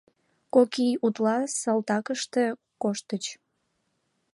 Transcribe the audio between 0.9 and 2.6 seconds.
утла салтакыште